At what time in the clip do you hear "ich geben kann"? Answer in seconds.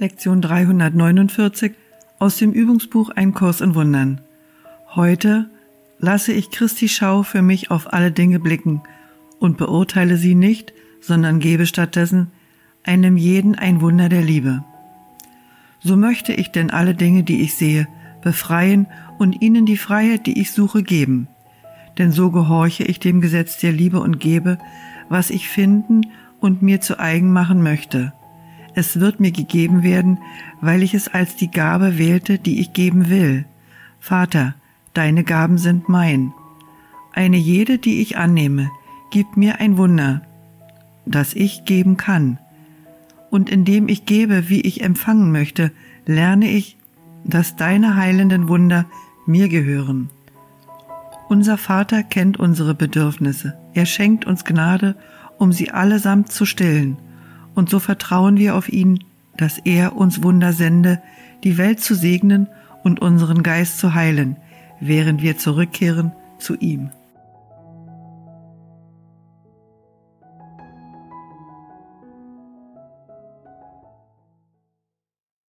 41.34-42.38